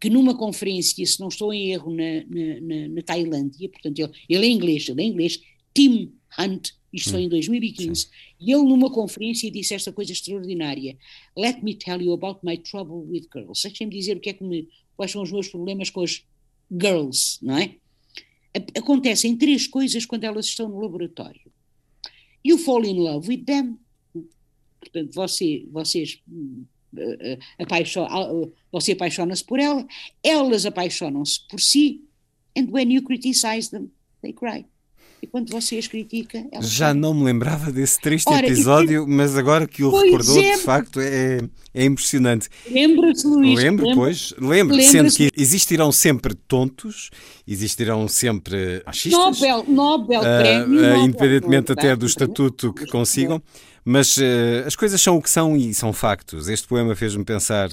que 0.00 0.08
numa 0.08 0.36
conferência, 0.36 1.04
se 1.04 1.18
não 1.18 1.28
estou 1.28 1.52
em 1.52 1.72
erro, 1.72 1.92
na, 1.92 2.24
na, 2.28 2.88
na, 2.88 3.02
Tailândia, 3.02 3.68
portanto, 3.68 3.98
ele, 3.98 4.12
ele 4.28 4.46
é 4.46 4.50
inglês, 4.50 4.88
ele 4.88 5.02
é 5.02 5.04
inglês, 5.04 5.40
Tim 5.74 6.12
Hunt, 6.38 6.70
isto 6.92 7.10
hum. 7.10 7.12
foi 7.12 7.22
em 7.22 7.28
2015, 7.28 8.00
Sim. 8.00 8.08
e 8.40 8.52
ele 8.52 8.62
numa 8.62 8.90
conferência 8.90 9.50
disse 9.50 9.74
esta 9.74 9.92
coisa 9.92 10.12
extraordinária: 10.12 10.96
Let 11.36 11.62
me 11.62 11.74
tell 11.74 12.00
you 12.00 12.12
about 12.12 12.40
my 12.42 12.56
trouble 12.56 13.10
with 13.10 13.28
girls. 13.32 13.62
Deixem-me 13.62 13.92
dizer 13.92 14.16
o 14.16 14.20
que 14.20 14.30
é 14.30 14.32
que 14.32 14.44
me, 14.44 14.68
quais 14.96 15.10
são 15.10 15.22
os 15.22 15.30
meus 15.30 15.48
problemas 15.48 15.90
com 15.90 16.02
as 16.02 16.24
girls, 16.70 17.38
não 17.42 17.58
é? 17.58 17.76
Acontecem 18.76 19.36
três 19.36 19.66
coisas 19.66 20.06
quando 20.06 20.24
elas 20.24 20.46
estão 20.46 20.68
no 20.68 20.80
laboratório. 20.80 21.52
You 22.44 22.56
fall 22.58 22.84
in 22.84 22.98
love 22.98 23.28
with 23.28 23.44
them. 23.44 23.78
Portanto, 24.80 25.12
você, 25.14 25.66
vocês 25.70 26.20
uh, 26.28 26.66
uh, 26.94 28.52
você 28.70 28.92
apaixona-se 28.92 29.44
por 29.44 29.58
ela, 29.58 29.86
elas 30.22 30.64
apaixonam-se 30.66 31.46
por 31.48 31.60
si, 31.60 32.04
and 32.56 32.68
when 32.70 32.92
you 32.92 33.02
criticize 33.02 33.70
them, 33.70 33.90
they 34.22 34.32
cry 34.32 34.64
e 35.22 35.26
quando 35.26 35.50
você 35.50 35.78
as 35.78 35.86
critica. 35.86 36.44
Já 36.60 36.94
não 36.94 37.12
me 37.12 37.24
lembrava 37.24 37.72
desse 37.72 38.00
triste 38.00 38.28
Ora, 38.28 38.46
episódio, 38.46 39.04
e... 39.04 39.06
mas 39.06 39.36
agora 39.36 39.66
que 39.66 39.82
o 39.82 39.90
recordou, 39.90 40.38
é... 40.40 40.56
de 40.56 40.62
facto, 40.62 41.00
é, 41.00 41.40
é 41.74 41.84
impressionante. 41.84 42.48
Lembra-se, 42.70 43.26
Luís? 43.26 43.58
Lembro, 43.58 43.86
lembra 43.86 44.02
pois, 44.02 44.34
lembro, 44.38 44.80
sendo 44.82 45.12
que 45.12 45.30
existirão 45.36 45.90
sempre 45.90 46.34
tontos, 46.34 47.10
existirão 47.46 48.06
sempre 48.06 48.82
machistas. 48.86 49.40
Nobel, 49.40 49.64
Nobel, 49.68 50.20
uh, 50.20 50.24
prémio, 50.24 50.78
uh, 50.78 50.82
Nobel, 50.82 51.04
independentemente 51.04 51.70
Nobel, 51.70 51.84
até 51.84 51.96
do 51.96 52.06
estatuto 52.06 52.72
que 52.72 52.86
consigam, 52.86 53.42
mas 53.90 54.18
uh, 54.18 54.66
as 54.66 54.76
coisas 54.76 55.00
são 55.00 55.16
o 55.16 55.22
que 55.22 55.30
são 55.30 55.56
e 55.56 55.72
são 55.72 55.94
factos. 55.94 56.46
Este 56.46 56.68
poema 56.68 56.94
fez-me 56.94 57.24
pensar 57.24 57.70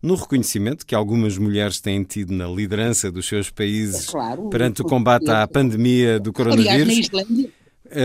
no 0.00 0.14
reconhecimento 0.14 0.86
que 0.86 0.94
algumas 0.94 1.36
mulheres 1.36 1.78
têm 1.78 2.02
tido 2.04 2.32
na 2.32 2.46
liderança 2.46 3.12
dos 3.12 3.28
seus 3.28 3.50
países 3.50 4.08
é 4.08 4.10
claro, 4.10 4.48
perante 4.48 4.80
o 4.80 4.84
combate 4.86 5.28
à 5.28 5.46
pandemia 5.46 6.18
do 6.18 6.32
coronavírus. 6.32 6.70
Aliás, 6.72 6.88
na 6.88 6.94
Islândia. 6.94 7.50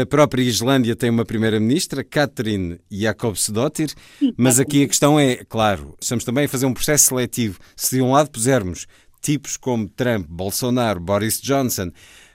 A 0.02 0.06
própria 0.06 0.44
Islândia 0.44 0.94
tem 0.94 1.10
uma 1.10 1.24
primeira-ministra, 1.24 2.04
Katrin 2.04 2.80
Jakobsdottir, 2.92 3.94
mas 4.36 4.60
aqui 4.60 4.84
a 4.84 4.88
questão 4.88 5.18
é, 5.18 5.38
claro, 5.46 5.96
estamos 6.02 6.26
também 6.26 6.44
a 6.44 6.50
fazer 6.50 6.66
um 6.66 6.74
processo 6.74 7.06
seletivo. 7.06 7.60
Se 7.78 7.96
de 7.96 8.02
um 8.02 8.12
lado 8.12 8.30
pusermos 8.30 8.88
tipos 9.22 9.56
como 9.56 9.88
Trump, 9.88 10.28
Bolsonaro, 10.30 11.00
Boris 11.00 11.40
Johnson, 11.40 11.92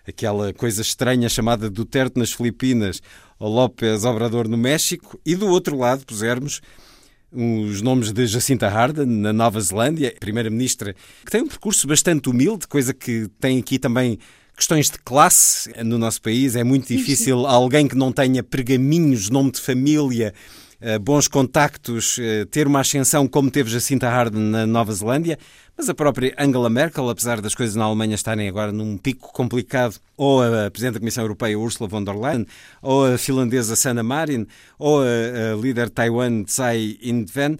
aquela 0.08 0.52
coisa 0.52 0.82
estranha 0.82 1.28
chamada 1.28 1.68
Duterte 1.68 2.18
nas 2.18 2.32
Filipinas, 2.32 3.02
ou 3.38 3.52
López 3.52 4.04
Obrador 4.04 4.48
no 4.48 4.56
México, 4.56 5.20
e 5.24 5.36
do 5.36 5.46
outro 5.46 5.76
lado 5.76 6.04
pusermos 6.06 6.60
os 7.30 7.82
nomes 7.82 8.10
de 8.10 8.26
Jacinta 8.26 8.68
Ardern, 8.68 9.10
na 9.10 9.32
Nova 9.32 9.60
Zelândia, 9.60 10.14
primeira-ministra, 10.18 10.94
que 11.24 11.30
tem 11.30 11.42
um 11.42 11.46
percurso 11.46 11.86
bastante 11.86 12.28
humilde, 12.28 12.66
coisa 12.66 12.94
que 12.94 13.28
tem 13.38 13.58
aqui 13.58 13.78
também 13.78 14.18
questões 14.56 14.90
de 14.90 14.98
classe 14.98 15.70
no 15.84 15.98
nosso 15.98 16.20
país. 16.22 16.56
É 16.56 16.64
muito 16.64 16.88
difícil 16.88 17.46
alguém 17.46 17.86
que 17.86 17.94
não 17.94 18.10
tenha 18.10 18.42
pergaminhos, 18.42 19.28
nome 19.28 19.52
de 19.52 19.60
família, 19.60 20.32
bons 21.00 21.26
contactos, 21.26 22.18
eh, 22.20 22.44
ter 22.44 22.66
uma 22.66 22.80
ascensão 22.80 23.26
como 23.26 23.50
teve 23.50 23.70
Jacinta 23.70 24.08
Ardern 24.08 24.42
na 24.42 24.66
Nova 24.66 24.92
Zelândia. 24.92 25.38
Mas 25.76 25.88
a 25.88 25.94
própria 25.94 26.34
Angela 26.38 26.68
Merkel, 26.68 27.08
apesar 27.08 27.40
das 27.40 27.54
coisas 27.54 27.76
na 27.76 27.84
Alemanha 27.84 28.14
estarem 28.14 28.48
agora 28.48 28.72
num 28.72 28.96
pico 28.96 29.32
complicado, 29.32 29.96
ou 30.16 30.42
a 30.42 30.70
Presidente 30.70 30.94
da 30.94 31.00
Comissão 31.00 31.24
Europeia 31.24 31.58
Ursula 31.58 31.88
von 31.88 32.02
der 32.02 32.16
Leyen, 32.16 32.46
ou 32.82 33.06
a 33.06 33.18
finlandesa 33.18 33.76
Sanna 33.76 34.02
Marin, 34.02 34.46
ou 34.78 35.00
a, 35.00 35.04
a 35.04 35.56
líder 35.60 35.88
Taiwan 35.90 36.42
Tsai 36.44 36.98
Ing-wen, 37.00 37.58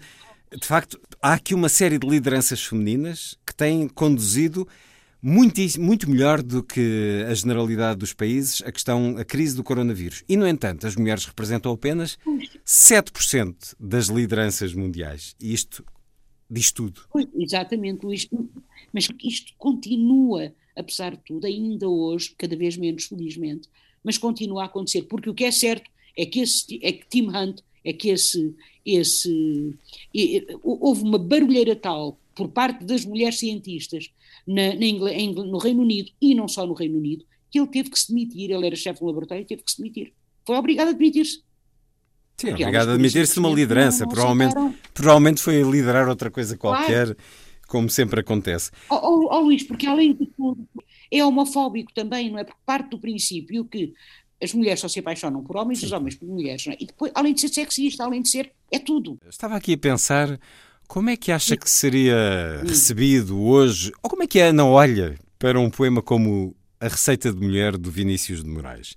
de 0.50 0.66
facto, 0.66 0.98
há 1.20 1.34
aqui 1.34 1.54
uma 1.54 1.68
série 1.68 1.98
de 1.98 2.08
lideranças 2.08 2.64
femininas 2.64 3.36
que 3.46 3.54
têm 3.54 3.86
conduzido 3.86 4.66
muito, 5.22 5.60
muito 5.80 6.08
melhor 6.08 6.42
do 6.42 6.62
que 6.62 7.24
a 7.28 7.34
generalidade 7.34 7.98
dos 7.98 8.12
países 8.12 8.62
a 8.64 8.70
questão, 8.70 9.16
a 9.18 9.24
crise 9.24 9.56
do 9.56 9.64
coronavírus. 9.64 10.22
E, 10.28 10.36
no 10.36 10.46
entanto, 10.46 10.86
as 10.86 10.96
mulheres 10.96 11.24
representam 11.24 11.72
apenas 11.72 12.16
7% 12.66 13.74
das 13.78 14.06
lideranças 14.06 14.72
mundiais. 14.72 15.34
E 15.40 15.52
isto 15.52 15.84
diz 16.50 16.72
tudo. 16.72 17.02
Pois, 17.10 17.26
exatamente, 17.36 18.04
Luís. 18.04 18.28
Mas 18.92 19.08
isto 19.22 19.52
continua, 19.58 20.52
apesar 20.76 21.16
de 21.16 21.22
tudo, 21.24 21.46
ainda 21.46 21.88
hoje, 21.88 22.34
cada 22.38 22.56
vez 22.56 22.76
menos, 22.76 23.04
felizmente, 23.04 23.68
mas 24.02 24.16
continua 24.16 24.62
a 24.62 24.66
acontecer, 24.66 25.02
porque 25.02 25.28
o 25.28 25.34
que 25.34 25.44
é 25.44 25.50
certo 25.50 25.90
é 26.16 26.24
que, 26.24 26.40
esse, 26.40 26.78
é 26.82 26.92
que 26.92 27.06
Tim 27.08 27.28
Hunt, 27.28 27.60
é 27.84 27.92
que 27.92 28.08
esse, 28.08 28.54
esse, 28.84 29.74
houve 30.62 31.02
uma 31.02 31.18
barulheira 31.18 31.76
tal 31.76 32.18
por 32.34 32.48
parte 32.48 32.84
das 32.84 33.04
mulheres 33.04 33.38
cientistas 33.38 34.10
na, 34.48 34.74
na 34.74 35.44
no 35.44 35.58
Reino 35.58 35.82
Unido, 35.82 36.10
e 36.20 36.34
não 36.34 36.48
só 36.48 36.66
no 36.66 36.72
Reino 36.72 36.96
Unido, 36.96 37.24
que 37.50 37.60
ele 37.60 37.68
teve 37.68 37.90
que 37.90 37.98
se 37.98 38.08
demitir, 38.08 38.50
ele 38.50 38.66
era 38.66 38.74
chefe 38.74 39.00
do 39.00 39.06
laboratório 39.06 39.42
e 39.42 39.46
teve 39.46 39.62
que 39.62 39.70
se 39.70 39.78
demitir. 39.78 40.12
Foi 40.46 40.56
obrigado 40.56 40.88
a 40.88 40.92
demitir-se. 40.92 41.42
Sim, 42.38 42.52
obrigado 42.52 42.90
a 42.90 42.94
admitir-se 42.94 43.38
uma 43.38 43.50
liderança. 43.50 44.04
Não, 44.04 44.08
provavelmente, 44.08 44.54
provavelmente 44.94 45.42
foi 45.42 45.62
liderar 45.62 46.08
outra 46.08 46.30
coisa 46.30 46.56
qualquer, 46.56 47.06
claro. 47.06 47.16
como 47.66 47.90
sempre 47.90 48.20
acontece. 48.20 48.70
Oh, 48.88 48.94
oh, 48.94 49.28
oh, 49.30 49.40
Luís, 49.40 49.64
porque 49.64 49.86
além 49.86 50.14
de 50.14 50.26
tudo, 50.26 50.66
é 51.10 51.24
homofóbico 51.24 51.92
também, 51.92 52.30
não 52.30 52.38
é? 52.38 52.44
Porque 52.44 52.60
parte 52.64 52.90
do 52.90 52.98
princípio 52.98 53.64
que 53.64 53.92
as 54.40 54.54
mulheres 54.54 54.78
só 54.78 54.86
se 54.86 55.00
apaixonam 55.00 55.42
por 55.42 55.56
homens, 55.56 55.80
Sim. 55.80 55.86
os 55.86 55.92
homens 55.92 56.14
por 56.14 56.28
mulheres, 56.28 56.64
não 56.64 56.72
é? 56.72 56.76
E 56.80 56.86
depois, 56.86 57.10
além 57.14 57.34
de 57.34 57.40
ser 57.40 57.48
sexista, 57.48 58.04
além 58.04 58.22
de 58.22 58.28
ser, 58.28 58.52
é 58.70 58.78
tudo. 58.78 59.18
Estava 59.28 59.56
aqui 59.56 59.74
a 59.74 59.78
pensar, 59.78 60.38
como 60.88 61.10
é 61.10 61.16
que 61.16 61.30
acha 61.30 61.54
que 61.54 61.68
seria 61.68 62.62
recebido 62.66 63.38
hoje, 63.38 63.92
ou 64.02 64.08
como 64.08 64.22
é 64.22 64.26
que 64.26 64.40
a 64.40 64.46
Ana 64.46 64.64
olha 64.64 65.16
para 65.38 65.60
um 65.60 65.68
poema 65.68 66.00
como 66.00 66.56
A 66.80 66.88
Receita 66.88 67.30
de 67.30 67.38
Mulher, 67.38 67.76
do 67.76 67.90
Vinícius 67.90 68.42
de 68.42 68.48
Moraes? 68.48 68.96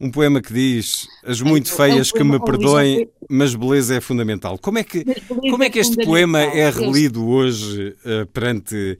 Um 0.00 0.10
poema 0.10 0.40
que 0.40 0.52
diz 0.52 1.06
as 1.24 1.42
muito 1.42 1.70
feias 1.70 2.10
que 2.10 2.24
me 2.24 2.40
perdoem, 2.40 3.08
mas 3.28 3.54
beleza 3.54 3.96
é 3.96 4.00
fundamental. 4.00 4.56
Como 4.56 4.78
é 4.78 4.84
que, 4.84 5.04
como 5.50 5.62
é 5.62 5.68
que 5.68 5.78
este 5.78 6.02
poema 6.04 6.40
é 6.40 6.70
relido 6.70 7.26
hoje 7.26 7.94
uh, 8.04 8.26
perante 8.32 8.98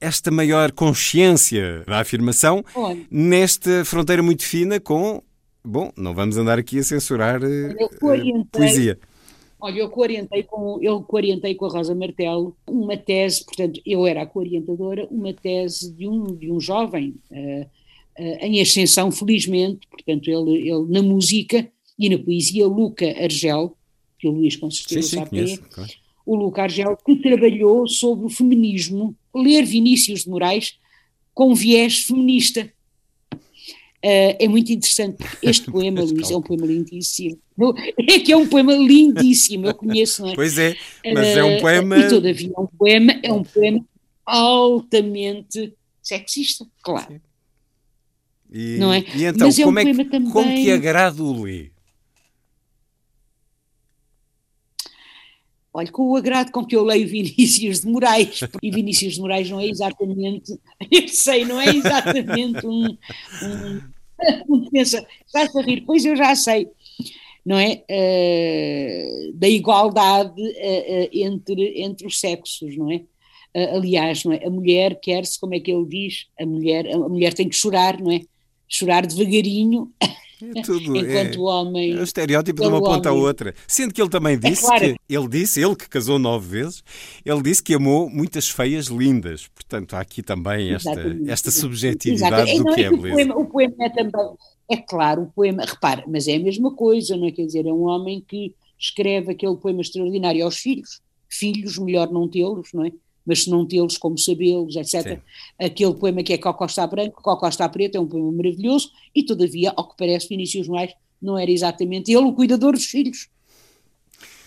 esta 0.00 0.30
maior 0.30 0.72
consciência 0.72 1.84
da 1.86 2.00
afirmação 2.00 2.64
nesta 3.10 3.84
fronteira 3.84 4.22
muito 4.22 4.44
fina 4.44 4.78
com. 4.78 5.22
Bom, 5.64 5.92
não 5.96 6.12
vamos 6.12 6.36
andar 6.36 6.58
aqui 6.58 6.80
a 6.80 6.82
censurar 6.82 7.40
uh, 7.42 8.46
poesia. 8.50 8.98
Olha, 9.62 9.78
eu 9.78 9.88
coorientei 9.88 10.42
com, 10.42 10.82
eu 10.82 11.00
coorientei 11.04 11.54
com 11.54 11.66
a 11.66 11.68
Rosa 11.68 11.94
Martelo 11.94 12.56
uma 12.66 12.96
tese, 12.96 13.44
portanto, 13.44 13.80
eu 13.86 14.04
era 14.04 14.22
a 14.22 14.26
coorientadora, 14.26 15.06
uma 15.08 15.32
tese 15.32 15.92
de 15.92 16.08
um, 16.08 16.34
de 16.34 16.50
um 16.50 16.58
jovem. 16.58 17.14
Uh, 17.30 17.64
uh, 18.18 18.38
em 18.40 18.60
ascensão, 18.60 19.12
felizmente, 19.12 19.86
portanto, 19.86 20.28
ele, 20.28 20.68
ele 20.68 20.84
na 20.88 21.00
música 21.00 21.70
e 21.96 22.08
na 22.08 22.18
poesia, 22.18 22.66
Luca 22.66 23.06
Argel, 23.06 23.76
que 24.18 24.26
o 24.26 24.32
Luís 24.32 24.56
com 24.56 24.68
certeza 24.68 25.02
sim, 25.02 25.08
sim, 25.10 25.16
sabe 25.16 25.30
conheço, 25.30 25.62
é, 25.62 25.68
claro. 25.72 25.92
o 26.26 26.34
Luca 26.34 26.62
Argel, 26.62 26.96
que 26.96 27.14
trabalhou 27.14 27.86
sobre 27.86 28.26
o 28.26 28.30
feminismo, 28.30 29.14
ler 29.32 29.64
Vinícius 29.64 30.24
de 30.24 30.28
Moraes 30.28 30.76
com 31.32 31.54
viés 31.54 31.98
feminista. 31.98 32.68
Uh, 34.04 34.34
é 34.38 34.48
muito 34.48 34.72
interessante. 34.72 35.24
Este 35.42 35.70
poema, 35.70 36.02
Luís, 36.02 36.30
é 36.30 36.36
um 36.36 36.42
poema 36.42 36.66
lindíssimo. 36.66 37.38
É 37.98 38.18
que 38.18 38.32
é 38.32 38.36
um 38.36 38.48
poema 38.48 38.74
lindíssimo, 38.74 39.66
eu 39.66 39.74
conheço, 39.74 40.22
não 40.22 40.30
é? 40.30 40.34
Pois 40.34 40.58
é, 40.58 40.74
mas 41.14 41.36
é 41.36 41.44
um 41.44 41.60
poema. 41.60 41.96
Uh, 41.96 42.00
e 42.00 42.08
todavia 42.08 42.52
é 42.56 42.60
um 42.60 42.66
poema, 42.66 43.20
é 43.22 43.32
um 43.32 43.44
poema 43.44 43.84
altamente 44.26 45.74
sexista, 46.02 46.66
claro. 46.82 47.20
E, 48.50 48.76
não 48.78 48.92
é? 48.92 49.04
E 49.14 49.24
então, 49.24 49.46
mas 49.46 49.58
é 49.58 49.64
como, 49.64 49.76
um 49.76 49.80
é 49.80 49.84
que, 49.84 49.94
poema 49.94 50.10
também... 50.10 50.30
como 50.30 50.54
que 50.54 50.70
agrada 50.70 51.22
o 51.22 51.42
Lee? 51.42 51.71
Olha, 55.74 55.90
com 55.90 56.10
o 56.10 56.16
agrado 56.16 56.52
com 56.52 56.66
que 56.66 56.76
eu 56.76 56.84
leio 56.84 57.08
Vinícius 57.08 57.80
de 57.80 57.86
Moraes, 57.86 58.40
e 58.62 58.70
Vinícius 58.70 59.14
de 59.14 59.20
Moraes 59.20 59.48
não 59.48 59.58
é 59.58 59.66
exatamente, 59.66 60.52
eu 60.90 61.08
sei, 61.08 61.44
não 61.44 61.60
é 61.60 61.74
exatamente 61.74 62.66
um, 62.66 62.98
um, 64.48 64.68
pensa, 64.70 65.06
estás 65.26 65.54
a 65.56 65.62
rir, 65.62 65.82
pois 65.86 66.04
eu 66.04 66.14
já 66.14 66.34
sei, 66.34 66.68
não 67.44 67.58
é? 67.58 67.82
Uh, 67.90 69.32
da 69.34 69.48
igualdade 69.48 70.40
uh, 70.40 70.44
uh, 70.44 71.08
entre, 71.12 71.82
entre 71.82 72.06
os 72.06 72.20
sexos, 72.20 72.76
não 72.76 72.90
é? 72.90 73.02
aliás, 73.54 74.24
não 74.24 74.32
é? 74.32 74.46
A 74.46 74.48
mulher 74.48 74.98
quer-se, 74.98 75.38
como 75.38 75.54
é 75.54 75.60
que 75.60 75.70
ele 75.70 75.84
diz? 75.84 76.26
A 76.40 76.46
mulher, 76.46 76.86
a 76.90 76.96
mulher 76.96 77.34
tem 77.34 77.46
que 77.46 77.54
chorar, 77.54 78.00
não 78.00 78.10
é? 78.10 78.22
Chorar 78.66 79.04
devagarinho 79.04 79.92
é 80.54 80.62
tudo, 80.62 80.96
Enquanto 80.96 81.36
é, 81.36 81.38
o 81.38 81.42
homem. 81.42 81.92
É 81.92 82.00
o 82.00 82.02
estereótipo 82.02 82.62
de 82.62 82.68
uma 82.68 82.80
ponta 82.80 83.08
à 83.08 83.12
outra. 83.12 83.54
Sendo 83.66 83.94
que 83.94 84.00
ele 84.00 84.10
também 84.10 84.38
disse 84.38 84.64
é 84.64 84.66
claro. 84.66 84.84
que 84.84 85.14
ele 85.14 85.28
disse, 85.28 85.60
ele 85.60 85.76
que 85.76 85.88
casou 85.88 86.18
nove 86.18 86.48
vezes, 86.48 86.82
ele 87.24 87.42
disse 87.42 87.62
que 87.62 87.74
amou 87.74 88.10
muitas 88.10 88.48
feias 88.48 88.86
lindas. 88.86 89.48
Portanto, 89.48 89.94
há 89.94 90.00
aqui 90.00 90.22
também 90.22 90.72
esta, 90.72 90.90
esta 91.26 91.50
subjetividade 91.50 92.50
Exato. 92.50 92.58
do 92.58 92.64
não, 92.64 92.74
que 92.74 92.84
é, 92.84 92.90
que 92.90 92.96
beleza. 92.96 93.08
O 93.08 93.12
poema, 93.12 93.36
o 93.38 93.46
poema 93.46 93.74
é 93.80 93.88
também. 93.90 94.36
É 94.70 94.76
claro, 94.76 95.22
o 95.22 95.26
poema, 95.26 95.64
repara, 95.64 96.04
mas 96.06 96.26
é 96.28 96.36
a 96.36 96.40
mesma 96.40 96.74
coisa, 96.74 97.16
não 97.16 97.26
é? 97.26 97.32
Quer 97.32 97.46
dizer, 97.46 97.66
é 97.66 97.72
um 97.72 97.82
homem 97.82 98.24
que 98.26 98.54
escreve 98.78 99.32
aquele 99.32 99.56
poema 99.56 99.80
extraordinário 99.80 100.44
aos 100.44 100.56
filhos. 100.56 101.00
Filhos, 101.28 101.78
melhor 101.78 102.10
não 102.10 102.28
tê-los, 102.28 102.70
não 102.72 102.84
é? 102.84 102.92
Mas 103.26 103.44
se 103.44 103.50
não 103.50 103.66
tê-los, 103.66 103.96
como 103.98 104.18
sabê-los, 104.18 104.76
etc. 104.76 105.02
Sim. 105.02 105.18
Aquele 105.58 105.94
poema 105.94 106.22
que 106.22 106.32
é 106.32 106.38
Cocó 106.38 106.66
está 106.66 106.86
branco, 106.86 107.22
Cocó 107.22 107.48
está 107.48 107.68
preto, 107.68 107.96
é 107.96 108.00
um 108.00 108.06
poema 108.06 108.32
maravilhoso, 108.32 108.90
e 109.14 109.22
todavia, 109.22 109.72
ao 109.76 109.88
que 109.88 109.96
parece, 109.96 110.28
Vinícius 110.28 110.68
Moraes 110.68 110.92
não 111.20 111.38
era 111.38 111.50
exatamente 111.50 112.10
ele 112.10 112.24
o 112.24 112.32
cuidador 112.32 112.72
dos 112.72 112.86
filhos. 112.86 113.28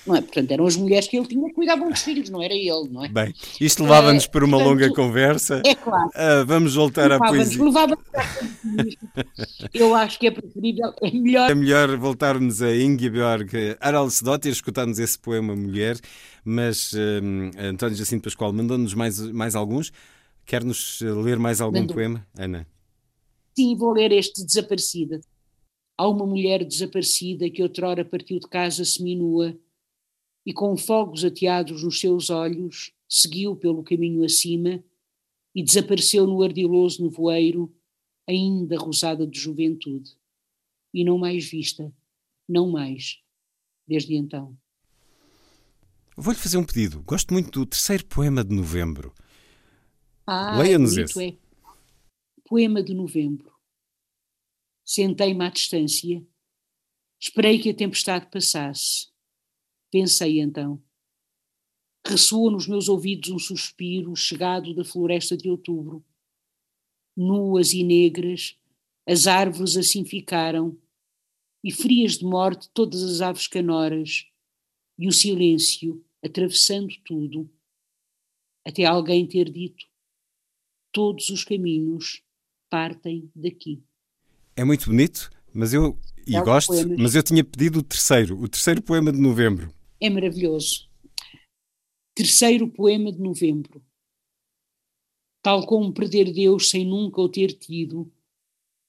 Não 0.06 0.16
é? 0.16 0.22
Portanto, 0.22 0.52
eram 0.52 0.66
as 0.68 0.76
mulheres 0.76 1.08
que 1.08 1.18
ele 1.18 1.26
tinha 1.26 1.48
que 1.48 1.56
cuidavam 1.56 1.90
dos 1.90 2.02
filhos, 2.02 2.30
não 2.30 2.42
era 2.42 2.54
ele, 2.54 2.90
não 2.90 3.04
é? 3.04 3.08
Bem, 3.08 3.34
isto 3.60 3.82
levava-nos 3.82 4.26
uh, 4.26 4.30
para 4.30 4.46
uma 4.46 4.58
portanto, 4.58 4.70
longa 4.70 4.94
conversa. 4.94 5.62
É 5.66 5.74
claro. 5.74 6.10
Uh, 6.10 6.46
vamos 6.46 6.76
voltar 6.76 7.12
à 7.12 7.18
poesia. 7.18 7.64
Levava 7.64 7.98
Eu 9.74 9.96
acho 9.96 10.20
que 10.20 10.28
é 10.28 10.32
preferível, 10.32 10.94
é 11.02 11.12
melhor. 11.12 11.50
É 11.50 11.56
melhor 11.56 11.98
voltarmos 11.98 12.62
a 12.62 12.76
Ingeborg 12.76 13.78
Haraldsdottir, 13.80 14.52
escutarmos 14.52 15.00
esse 15.00 15.18
poema 15.18 15.56
Mulher, 15.56 15.98
mas 16.44 16.94
um, 16.94 17.50
António 17.58 17.96
Jacinto 17.96 18.24
Pascoal 18.24 18.54
mandou-nos 18.54 18.94
mais, 18.94 19.20
mais 19.32 19.56
alguns. 19.56 19.92
Quer-nos 20.46 21.02
ler 21.02 21.40
mais 21.40 21.60
algum 21.60 21.80
Mandou. 21.80 21.96
poema, 21.96 22.28
Ana? 22.38 22.68
Sim, 23.58 23.76
vou 23.76 23.94
ler 23.94 24.12
este 24.12 24.46
Desaparecida. 24.46 25.20
Há 25.98 26.08
uma 26.08 26.26
mulher 26.26 26.64
desaparecida 26.66 27.50
que 27.50 27.64
outrora 27.64 28.04
partiu 28.04 28.38
de 28.38 28.48
casa 28.48 28.84
seminua 28.84 29.58
e 30.46 30.54
com 30.54 30.78
fogos 30.78 31.26
ateados 31.26 31.84
nos 31.84 32.00
seus 32.00 32.30
olhos 32.30 32.94
seguiu 33.08 33.56
pelo 33.56 33.84
caminho 33.84 34.24
acima 34.24 34.84
e 35.54 35.64
desapareceu 35.64 36.28
no 36.28 36.44
ardiloso 36.44 37.02
nevoeiro, 37.02 37.74
ainda 38.28 38.78
rosada 38.78 39.26
de 39.26 39.40
juventude. 39.40 40.12
E 40.94 41.04
não 41.04 41.18
mais 41.18 41.46
vista, 41.46 41.94
não 42.48 42.70
mais, 42.70 43.20
desde 43.88 44.16
então. 44.16 44.58
Vou-lhe 46.18 46.40
fazer 46.40 46.58
um 46.58 46.66
pedido. 46.66 47.02
Gosto 47.04 47.34
muito 47.34 47.52
do 47.52 47.66
terceiro 47.66 48.06
poema 48.06 48.44
de 48.44 48.56
novembro. 48.56 49.14
Ah, 50.26 50.58
Leia-nos 50.58 50.98
esse. 50.98 51.30
É. 51.30 51.38
Poema 52.46 52.82
de 52.82 52.94
novembro. 52.94 53.52
Sentei-me 54.84 55.44
à 55.44 55.50
distância. 55.50 56.26
Esperei 57.20 57.60
que 57.60 57.70
a 57.70 57.76
tempestade 57.76 58.30
passasse. 58.30 59.08
Pensei 59.96 60.42
então. 60.42 60.84
Ressoa 62.06 62.52
nos 62.52 62.68
meus 62.68 62.90
ouvidos 62.90 63.30
um 63.30 63.40
suspiro 63.40 64.14
chegado 64.14 64.76
da 64.76 64.84
floresta 64.84 65.38
de 65.38 65.50
outubro. 65.50 66.04
Nuas 67.16 67.72
e 67.72 67.82
negras, 67.82 68.60
as 69.08 69.26
árvores 69.26 69.78
assim 69.78 70.04
ficaram, 70.04 70.78
e 71.64 71.72
frias 71.72 72.18
de 72.18 72.26
morte 72.26 72.70
todas 72.74 73.02
as 73.04 73.22
aves 73.22 73.48
canoras, 73.48 74.26
e 75.00 75.08
o 75.08 75.14
silêncio 75.14 76.06
atravessando 76.22 76.94
tudo, 77.06 77.50
até 78.66 78.84
alguém 78.84 79.26
ter 79.26 79.50
dito: 79.50 79.86
todos 80.92 81.30
os 81.30 81.46
caminhos 81.46 82.22
partem 82.70 83.32
daqui. 83.34 83.82
É 84.58 84.66
muito 84.66 84.88
bonito, 84.88 85.30
mas 85.54 85.74
eu 85.74 85.98
e 86.28 86.36
é 86.36 86.44
gosto, 86.44 86.68
poemas. 86.68 86.98
mas 87.00 87.16
eu 87.16 87.24
tinha 87.24 87.46
pedido 87.46 87.80
o 87.80 87.84
terceiro, 87.84 88.38
o 88.38 88.50
terceiro 88.50 88.82
poema 88.82 89.10
de 89.10 89.22
novembro. 89.22 89.74
É 90.00 90.10
maravilhoso. 90.10 90.90
Terceiro 92.14 92.68
poema 92.70 93.12
de 93.12 93.20
novembro. 93.20 93.84
Tal 95.42 95.66
como 95.66 95.94
perder 95.94 96.34
Deus 96.34 96.70
sem 96.70 96.86
nunca 96.86 97.22
o 97.22 97.30
ter 97.30 97.54
tido, 97.54 98.12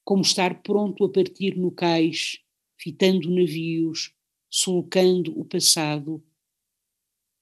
como 0.04 0.22
estar 0.22 0.62
pronto 0.62 1.04
a 1.04 1.08
partir 1.10 1.56
no 1.56 1.70
cais, 1.70 2.38
fitando 2.78 3.30
navios, 3.30 4.14
sulcando 4.48 5.38
o 5.38 5.44
passado, 5.44 6.24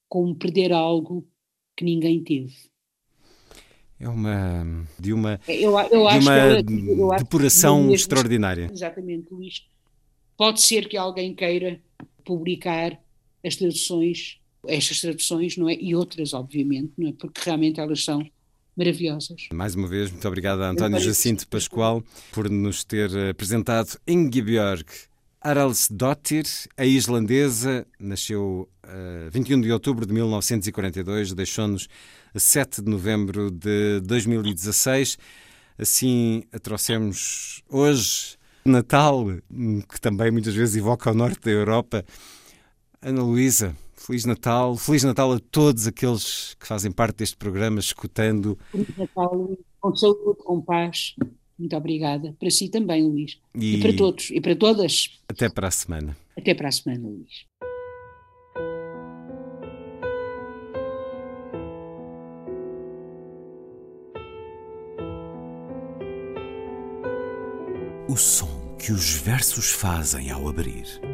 como 0.09 0.35
perder 0.35 0.73
algo 0.73 1.29
que 1.77 1.85
ninguém 1.85 2.23
teve. 2.25 2.57
É 4.01 4.09
uma 4.09 4.87
de 4.99 5.13
uma, 5.13 5.41
eu, 5.47 5.79
eu 5.79 6.09
de 6.09 6.19
uma 6.19 6.39
eu 6.39 7.17
depuração 7.19 7.93
extraordinária. 7.93 8.69
Exatamente, 8.73 9.33
Luís. 9.33 9.67
Pode 10.37 10.61
ser 10.61 10.89
que 10.89 10.97
alguém 10.97 11.35
queira 11.35 11.81
publicar 12.25 13.04
as 13.45 13.57
traduções, 13.57 14.39
estas 14.67 15.01
traduções, 15.01 15.57
não 15.57 15.69
é? 15.69 15.75
E 15.75 15.95
outras, 15.95 16.33
obviamente, 16.33 16.93
não 16.97 17.09
é? 17.09 17.13
Porque 17.13 17.41
realmente 17.45 17.81
elas 17.81 18.05
são 18.05 18.27
maravilhosas. 18.77 19.49
Mais 19.53 19.75
uma 19.75 19.87
vez, 19.87 20.11
muito 20.11 20.27
obrigado 20.27 20.63
a 20.63 20.71
António 20.71 20.99
Jacinto 21.01 21.47
Pascoal 21.47 22.03
por 22.33 22.51
nos 22.51 22.85
ter 22.85 23.11
apresentado 23.31 23.99
Ingebjörg 24.07 24.85
Haraldsdottir, 25.45 26.47
a 26.75 26.87
islandesa, 26.87 27.87
nasceu 28.01 28.67
uh, 28.83 29.31
21 29.31 29.61
de 29.61 29.71
outubro 29.73 30.07
de 30.07 30.13
1942, 30.15 31.35
deixou-nos 31.35 31.87
7 32.35 32.81
de 32.81 32.91
novembro 32.91 33.51
de 33.51 34.01
2016. 34.01 35.19
Assim 35.77 36.45
a 36.51 36.59
trouxemos 36.59 37.63
hoje, 37.69 38.39
Natal, 38.65 39.27
que 39.93 40.01
também 40.01 40.31
muitas 40.31 40.55
vezes 40.55 40.77
evoca 40.77 41.11
o 41.11 41.15
norte 41.15 41.41
da 41.43 41.51
Europa. 41.51 42.03
Ana 43.05 43.23
Luísa, 43.23 43.77
Feliz 43.95 44.25
Natal, 44.25 44.79
Feliz 44.79 45.05
Natal 45.05 45.31
a 45.31 45.39
todos 45.39 45.87
aqueles 45.87 46.55
que 46.59 46.67
fazem 46.67 46.91
parte 46.91 47.19
deste 47.19 47.37
programa, 47.37 47.79
escutando. 47.79 48.59
Feliz 48.73 48.97
Natal, 48.97 49.51
com 49.79 49.95
saúde, 49.95 50.39
com 50.43 50.63
paz. 50.63 51.15
Muito 51.59 51.77
obrigada. 51.77 52.35
Para 52.41 52.49
si 52.49 52.71
também, 52.71 53.05
Luís. 53.05 53.39
E... 53.55 53.77
e 53.77 53.81
para 53.83 53.95
todos. 53.95 54.31
E 54.31 54.41
para 54.41 54.57
todas. 54.57 55.21
Até 55.29 55.51
para 55.51 55.69
a 55.69 55.71
semana. 55.71 56.17
Até 56.35 56.55
para 56.55 56.69
a 56.69 56.73
semana, 56.73 57.07
Luís. 57.07 57.45
O 68.09 68.17
som 68.17 68.77
que 68.79 68.93
os 68.93 69.13
versos 69.13 69.71
fazem 69.73 70.31
ao 70.31 70.49
abrir. 70.49 71.14